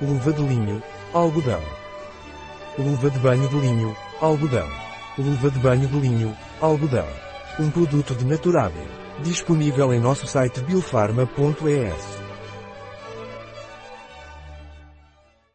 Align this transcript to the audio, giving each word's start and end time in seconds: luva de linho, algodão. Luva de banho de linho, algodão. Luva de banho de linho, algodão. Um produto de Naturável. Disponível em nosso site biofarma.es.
luva 0.00 0.32
de 0.32 0.42
linho, 0.42 0.82
algodão. 1.12 1.62
Luva 2.78 3.10
de 3.10 3.18
banho 3.18 3.48
de 3.48 3.58
linho, 3.58 3.96
algodão. 4.20 4.68
Luva 5.18 5.50
de 5.50 5.58
banho 5.58 5.88
de 5.88 5.98
linho, 5.98 6.36
algodão. 6.60 7.06
Um 7.58 7.70
produto 7.70 8.14
de 8.14 8.24
Naturável. 8.24 8.86
Disponível 9.22 9.94
em 9.94 10.00
nosso 10.00 10.26
site 10.26 10.60
biofarma.es. 10.60 12.25